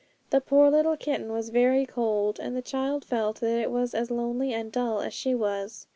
The 0.31 0.41
poor 0.41 0.71
little 0.71 0.97
kitten 0.97 1.31
was 1.31 1.49
very 1.49 1.85
cold, 1.85 2.39
and 2.39 2.55
the 2.57 2.63
child 2.63 3.05
felt 3.05 3.39
that 3.41 3.59
it 3.59 3.69
was 3.69 3.93
as 3.93 4.09
lonely 4.09 4.51
and 4.51 4.71
dull 4.71 4.99
as 4.99 5.13
she 5.13 5.35
was. 5.35 5.85